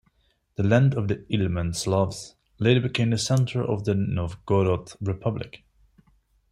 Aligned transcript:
The 0.55 0.63
land 0.63 0.95
of 0.95 1.09
the 1.09 1.17
Ilmen 1.31 1.75
Slavs 1.75 2.33
later 2.57 2.81
became 2.81 3.11
the 3.11 3.19
center 3.19 3.63
of 3.63 3.85
the 3.85 3.93
Novgorod 3.93 4.93
Republic. 4.99 5.61